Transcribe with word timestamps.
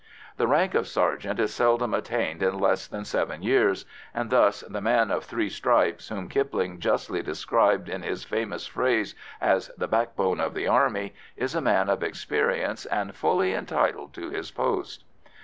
The 0.37 0.47
rank 0.47 0.73
of 0.73 0.87
sergeant 0.87 1.39
is 1.39 1.53
seldom 1.53 1.93
attained 1.93 2.41
in 2.41 2.57
less 2.57 2.87
than 2.87 3.05
seven 3.05 3.43
years, 3.43 3.85
and 4.15 4.31
thus 4.31 4.61
the 4.61 4.81
man 4.81 5.11
of 5.11 5.23
three 5.25 5.47
stripes 5.47 6.09
whom 6.09 6.27
Kipling 6.27 6.79
justly 6.79 7.21
described 7.21 7.87
in 7.87 8.01
his 8.01 8.23
famous 8.23 8.65
phrase 8.65 9.13
"as 9.39 9.67
the 9.77 9.87
backbone 9.87 10.39
of 10.39 10.55
the 10.55 10.67
Army" 10.67 11.13
is 11.37 11.53
a 11.53 11.61
man 11.61 11.87
of 11.87 12.01
experience 12.01 12.87
and 12.87 13.15
fully 13.15 13.53
entitled 13.53 14.11
to 14.15 14.31
his 14.31 14.49
post. 14.49 15.03